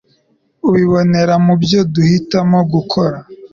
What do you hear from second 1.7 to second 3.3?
duhitamo gukora